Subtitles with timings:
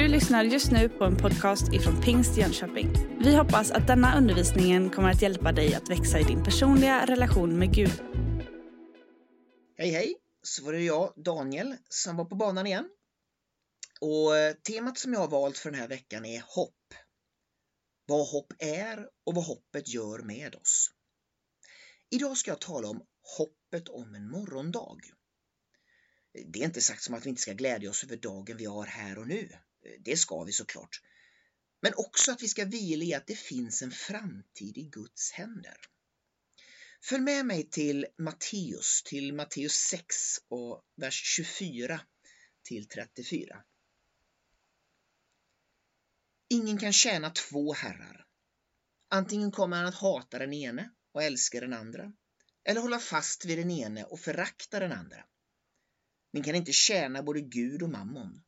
[0.00, 2.92] Du lyssnar just nu på en podcast ifrån Pingst Jönköping.
[3.24, 7.58] Vi hoppas att denna undervisning kommer att hjälpa dig att växa i din personliga relation
[7.58, 8.02] med Gud.
[9.76, 10.16] Hej hej!
[10.42, 12.88] Så var det jag, Daniel, som var på banan igen.
[14.00, 16.94] Och eh, temat som jag har valt för den här veckan är hopp.
[18.06, 20.90] Vad hopp är och vad hoppet gör med oss.
[22.10, 23.02] Idag ska jag tala om
[23.38, 25.00] hoppet om en morgondag.
[26.46, 28.86] Det är inte sagt som att vi inte ska glädja oss över dagen vi har
[28.86, 29.48] här och nu.
[29.98, 31.00] Det ska vi såklart.
[31.82, 35.76] Men också att vi ska vila i att det finns en framtid i Guds händer.
[37.02, 40.16] Följ med mig till Matteus, till Matteus 6
[40.48, 42.00] och vers 24
[42.62, 43.64] till 34.
[46.48, 48.26] Ingen kan tjäna två herrar.
[49.08, 52.12] Antingen kommer han att hata den ene och älska den andra,
[52.64, 55.24] eller hålla fast vid den ene och förakta den andra.
[56.32, 58.42] Ni kan inte tjäna både Gud och mammon.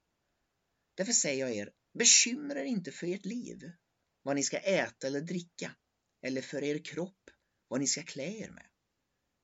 [0.95, 3.73] Därför säger jag er, bekymra er inte för ert liv,
[4.23, 5.77] vad ni ska äta eller dricka,
[6.23, 7.31] eller för er kropp,
[7.69, 8.69] vad ni ska klä er med.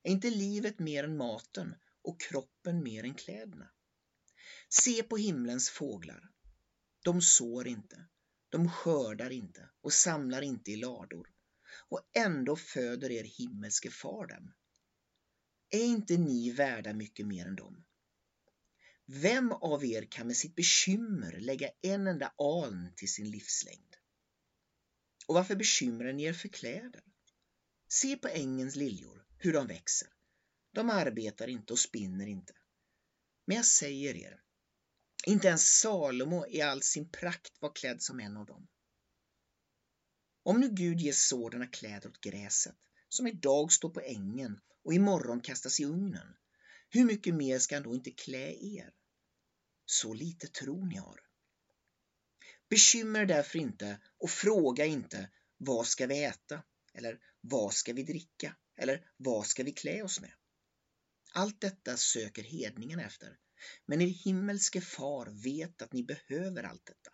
[0.03, 3.71] Är inte livet mer än maten och kroppen mer än kläderna?
[4.69, 6.31] Se på himlens fåglar.
[7.05, 8.09] De sår inte,
[8.49, 11.33] de skördar inte och samlar inte i lador
[11.89, 14.55] och ändå föder er himmelske far dem.
[15.71, 17.85] Är inte ni värda mycket mer än dem?
[19.11, 23.97] Vem av er kan med sitt bekymmer lägga en enda aln till sin livslängd?
[25.27, 27.03] Och varför bekymrar ni er för kläder?
[27.89, 30.09] Se på ängens liljor, hur de växer.
[30.73, 32.55] De arbetar inte och spinner inte.
[33.47, 34.42] Men jag säger er,
[35.27, 38.69] inte ens Salomo i all sin prakt var klädd som en av dem.
[40.43, 42.78] Om nu Gud ger sådana kläder åt gräset,
[43.09, 46.37] som idag står på ängen och imorgon kastas i ugnen,
[46.89, 48.92] hur mycket mer ska han då inte klä er?
[49.86, 51.20] Så lite tro ni har.
[52.70, 56.62] Bekymra därför inte och fråga inte vad ska vi äta?
[56.94, 58.56] Eller vad ska vi dricka?
[58.77, 60.32] Eller vad ska vi klä oss med?
[61.32, 63.38] Allt detta söker hedningen efter,
[63.87, 67.10] men er himmelske far vet att ni behöver allt detta.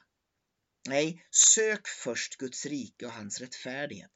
[0.88, 4.10] Nej, sök först Guds rike och hans rättfärdighet,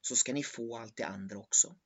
[0.00, 1.76] så ska ni få allt det andra också.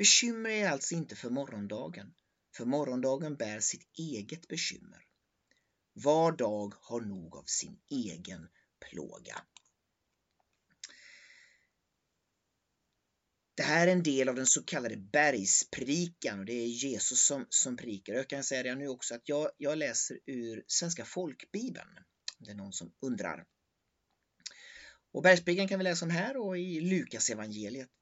[0.00, 2.14] Bekymra er alltså inte för morgondagen,
[2.56, 5.06] för morgondagen bär sitt eget bekymmer.
[5.92, 8.48] Var dag har nog av sin egen
[8.90, 9.42] plåga.
[13.54, 17.46] Det här är en del av den så kallade bergsprikan och det är Jesus som,
[17.48, 18.14] som prikar.
[18.14, 21.98] Jag kan säga det nu också att jag, jag läser ur Svenska folkbibeln.
[22.38, 23.44] Om det är någon som undrar.
[25.12, 27.99] Och bergsprikan kan vi läsa om här och i Lukas evangeliet.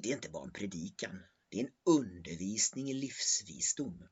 [0.00, 4.08] Det är inte bara en predikan, det är en undervisning i livsvisdom.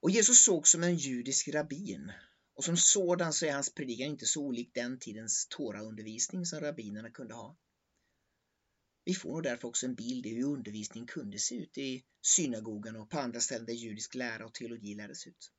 [0.00, 2.12] Och Jesus såg som en judisk rabbin
[2.54, 7.10] och som sådan så är hans predikan inte så olik den tidens Toraundervisning som rabbinerna
[7.10, 7.58] kunde ha.
[9.04, 12.96] Vi får nog därför också en bild i hur undervisningen kunde se ut i synagogan
[12.96, 15.52] och på andra ställen där judisk lära och teologi lärdes ut.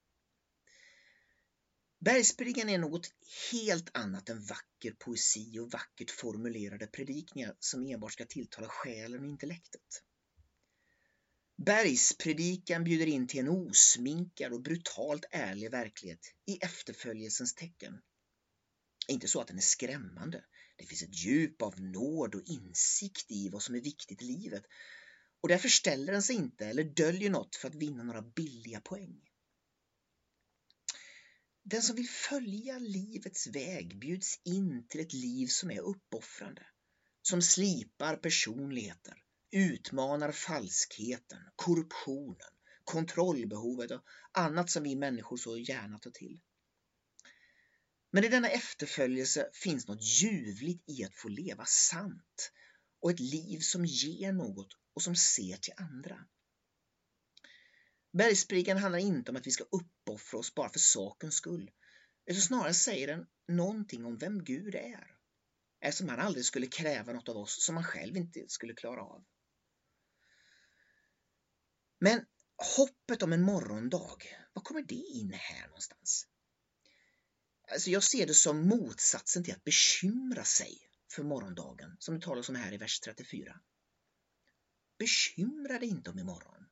[2.00, 3.10] Bergspredikan är något
[3.52, 9.30] helt annat än vacker poesi och vackert formulerade predikningar som enbart ska tilltala själen och
[9.30, 10.04] intellektet.
[11.66, 18.02] Bergspredikan bjuder in till en osminkad och brutalt ärlig verklighet i efterföljelsens tecken.
[19.08, 20.44] Inte så att den är skrämmande.
[20.78, 24.64] Det finns ett djup av nåd och insikt i vad som är viktigt i livet
[25.42, 29.27] och därför ställer den sig inte eller döljer något för att vinna några billiga poäng.
[31.70, 36.68] Den som vill följa livets väg bjuds in till ett liv som är uppoffrande,
[37.22, 44.02] som slipar personligheter, utmanar falskheten, korruptionen, kontrollbehovet och
[44.32, 46.40] annat som vi människor så gärna tar till.
[48.12, 52.52] Men i denna efterföljelse finns något ljuvligt i att få leva sant
[53.00, 56.26] och ett liv som ger något och som ser till andra.
[58.18, 61.72] Bergspredikan handlar inte om att vi ska uppoffra oss bara för sakens skull,
[62.26, 65.18] utan snarare säger den någonting om vem Gud är,
[65.82, 69.26] eftersom han aldrig skulle kräva något av oss som han själv inte skulle klara av.
[72.00, 72.26] Men
[72.78, 74.18] hoppet om en morgondag,
[74.54, 76.28] var kommer det in här någonstans?
[77.72, 82.50] Alltså jag ser det som motsatsen till att bekymra sig för morgondagen, som det talas
[82.50, 83.60] om här i vers 34.
[85.00, 86.67] Bekymra dig inte om imorgon.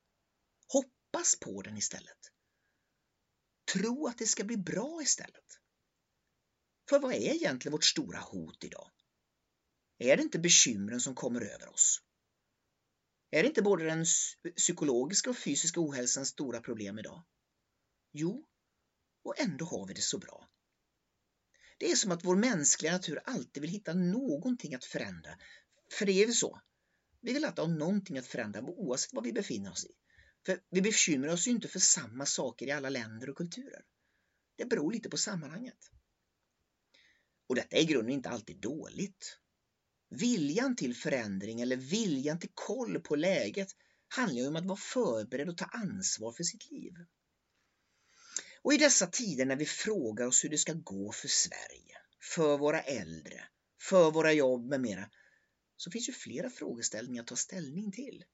[1.16, 2.32] Hoppas på den istället.
[3.72, 5.60] Tro att det ska bli bra istället.
[6.88, 8.90] För vad är egentligen vårt stora hot idag?
[9.98, 12.02] Är det inte bekymren som kommer över oss?
[13.30, 14.04] Är det inte både den
[14.56, 17.24] psykologiska och fysiska ohälsans stora problem idag?
[18.12, 18.46] Jo,
[19.22, 20.48] och ändå har vi det så bra.
[21.78, 25.38] Det är som att vår mänskliga natur alltid vill hitta någonting att förändra.
[25.92, 26.60] För det är väl så?
[27.20, 29.92] Vi vill alltid ha någonting att förändra oavsett vad vi befinner oss i.
[30.46, 33.84] För vi bekymrar oss ju inte för samma saker i alla länder och kulturer.
[34.56, 35.90] Det beror lite på sammanhanget.
[37.46, 39.38] Och detta är i grunden inte alltid dåligt.
[40.08, 43.68] Viljan till förändring eller viljan till koll på läget
[44.08, 46.92] handlar ju om att vara förberedd och ta ansvar för sitt liv.
[48.62, 52.58] Och i dessa tider när vi frågar oss hur det ska gå för Sverige, för
[52.58, 53.44] våra äldre,
[53.80, 55.10] för våra jobb med mera,
[55.76, 58.24] så finns ju flera frågeställningar att ta ställning till.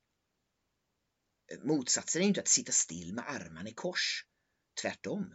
[1.62, 4.26] Motsatsen är inte att sitta still med armarna i kors.
[4.82, 5.34] Tvärtom.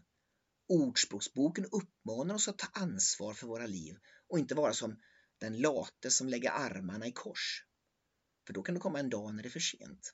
[0.67, 3.97] Ordspråksboken uppmanar oss att ta ansvar för våra liv
[4.27, 4.99] och inte vara som
[5.37, 7.63] den late som lägger armarna i kors.
[8.47, 10.13] För då kan det komma en dag när det är för sent.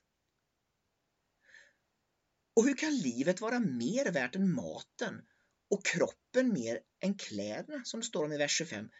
[2.56, 5.22] Och hur kan livet vara mer värt än maten
[5.70, 8.90] och kroppen mer än kläderna som det står om i vers 25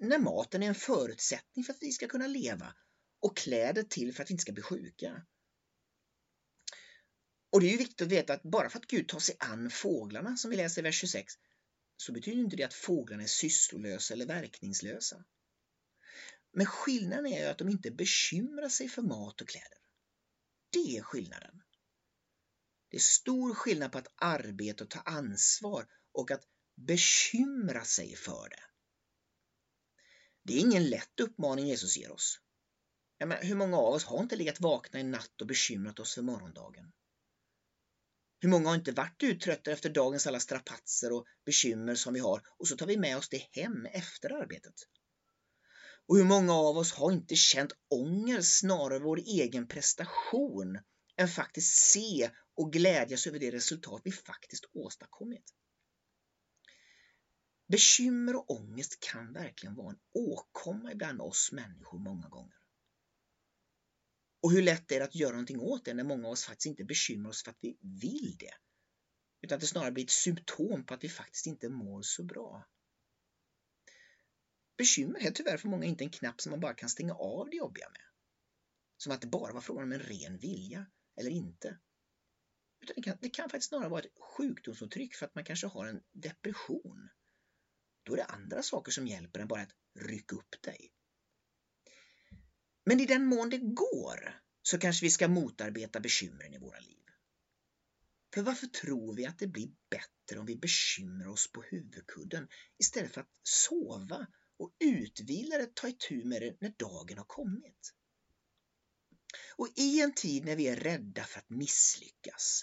[0.00, 2.74] när maten är en förutsättning för att vi ska kunna leva
[3.20, 5.26] och kläder till för att vi inte ska bli sjuka.
[7.50, 9.70] Och det är ju viktigt att veta att bara för att Gud tar sig an
[9.70, 11.34] fåglarna som vi läser i vers 26
[11.96, 15.24] så betyder inte det att fåglarna är sysslolösa eller verkningslösa.
[16.52, 19.78] Men skillnaden är ju att de inte bekymrar sig för mat och kläder.
[20.70, 21.62] Det är skillnaden.
[22.90, 26.42] Det är stor skillnad på att arbeta och ta ansvar och att
[26.76, 28.62] bekymra sig för det.
[30.42, 32.40] Det är ingen lätt uppmaning Jesus ger oss.
[33.18, 36.22] Menar, hur många av oss har inte legat vakna i natt och bekymrat oss för
[36.22, 36.92] morgondagen?
[38.38, 42.42] Hur många har inte varit uttröttade efter dagens alla strapatser och bekymmer som vi har
[42.58, 44.74] och så tar vi med oss det hem efter arbetet?
[46.08, 50.78] Och hur många av oss har inte känt ånger snarare vår egen prestation
[51.16, 55.54] än faktiskt se och glädjas över det resultat vi faktiskt åstadkommit?
[57.68, 62.56] Bekymmer och ångest kan verkligen vara en åkomma ibland oss människor många gånger.
[64.40, 66.66] Och hur lätt är det att göra någonting åt det när många av oss faktiskt
[66.66, 68.54] inte bekymrar oss för att vi vill det?
[69.40, 72.66] Utan att det snarare blir ett symptom på att vi faktiskt inte mår så bra.
[74.78, 77.56] Bekymmer är tyvärr för många inte en knapp som man bara kan stänga av det
[77.56, 78.02] jobbiga med.
[78.96, 80.86] Som att det bara var frågan om en ren vilja
[81.16, 81.78] eller inte.
[82.80, 85.86] Utan det kan, det kan faktiskt snarare vara ett sjukdomsuttryck för att man kanske har
[85.86, 87.08] en depression.
[88.02, 90.92] Då är det andra saker som hjälper än bara att rycka upp dig.
[92.88, 97.04] Men i den mån det går så kanske vi ska motarbeta bekymren i våra liv.
[98.34, 102.48] För varför tror vi att det blir bättre om vi bekymrar oss på huvudkudden
[102.78, 104.26] istället för att sova
[104.58, 107.94] och utvilade ta itu med det när dagen har kommit?
[109.56, 112.62] Och i en tid när vi är rädda för att misslyckas,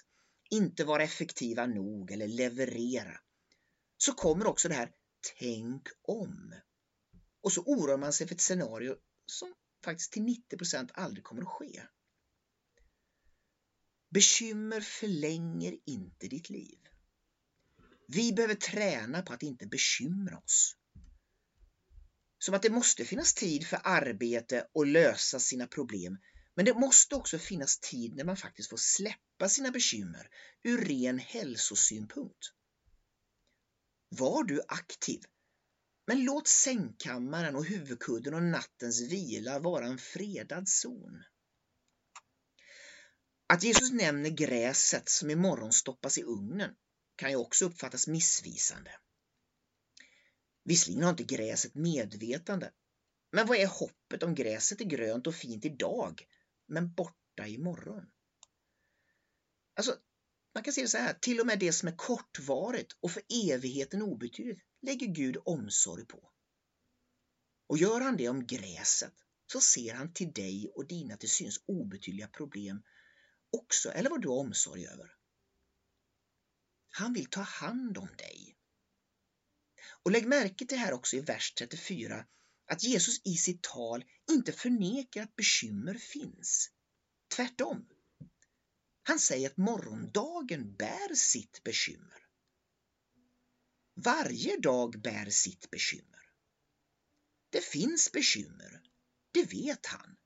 [0.49, 3.19] inte vara effektiva nog eller leverera,
[3.97, 4.91] så kommer också det här
[5.39, 6.55] tänk om.
[7.41, 9.53] Och så oroar man sig för ett scenario som
[9.83, 11.83] faktiskt till 90 aldrig kommer att ske.
[14.09, 16.79] Bekymmer förlänger inte ditt liv.
[18.07, 20.77] Vi behöver träna på att inte bekymra oss.
[22.37, 26.17] Som att det måste finnas tid för arbete och lösa sina problem,
[26.55, 30.29] men det måste också finnas tid när man faktiskt får släppa sina bekymmer
[30.63, 32.45] ur ren hälsosynpunkt.
[34.09, 35.21] Var du aktiv
[36.05, 41.23] men låt sängkammaren och huvudkudden och nattens vila vara en fredad zon.
[43.47, 46.75] Att Jesus nämner gräset som imorgon stoppas i ugnen
[47.15, 48.91] kan ju också uppfattas missvisande.
[50.63, 52.71] Visserligen har inte gräset medvetande,
[53.31, 56.27] men vad är hoppet om gräset är grönt och fint idag,
[56.67, 58.11] men borta imorgon?
[59.75, 59.97] Alltså,
[60.53, 63.23] man kan se det så här, till och med det som är kortvarigt och för
[63.51, 66.31] evigheten obetydligt lägger Gud omsorg på.
[67.67, 69.13] Och gör han det om gräset
[69.51, 72.83] så ser han till dig och dina till syns obetydliga problem
[73.51, 75.15] också, eller vad du har omsorg över.
[76.89, 78.57] Han vill ta hand om dig.
[80.03, 82.25] Och lägg märke till här också i vers 34
[82.65, 86.71] att Jesus i sitt tal inte förnekar att bekymmer finns.
[87.35, 87.85] Tvärtom.
[89.03, 92.27] Han säger att morgondagen bär sitt bekymmer.
[93.95, 96.29] Varje dag bär sitt bekymmer.
[97.49, 98.81] Det finns bekymmer,
[99.31, 100.17] det vet han.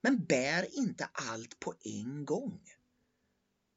[0.00, 2.64] Men bär inte allt på en gång.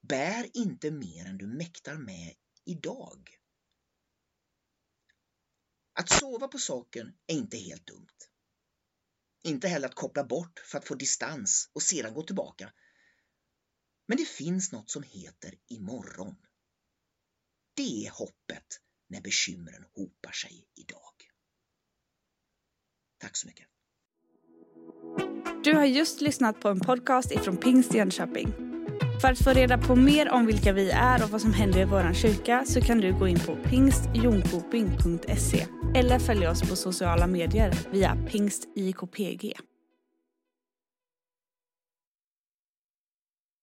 [0.02, 3.40] Bär inte mer än du mäktar med idag.
[5.94, 8.18] Att sova på saken är inte helt dumt.
[9.44, 12.74] Inte heller att koppla bort för att få distans och sedan gå tillbaka.
[14.08, 16.36] Men det finns något som heter imorgon.
[17.76, 21.14] det är hoppet när bekymren hopar sig idag.
[23.18, 23.68] Tack så mycket.
[25.64, 28.54] Du har just lyssnat på en podcast ifrån Pingst Jönköping.
[29.22, 31.86] För att få reda på mer om vilka vi är och vad som händer i
[31.86, 37.74] vår kyrka så kan du gå in på pingstjonkoping.se eller följa oss på sociala medier
[37.92, 39.54] via pingstjkpg.